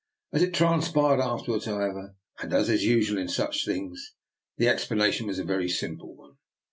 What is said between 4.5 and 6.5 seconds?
the explanation was a very simple one.